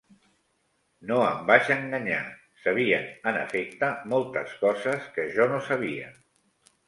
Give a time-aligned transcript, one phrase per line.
[1.09, 2.23] No em vaig enganyar:
[2.63, 6.09] sabien en efecte moltes coses que jo no sabia.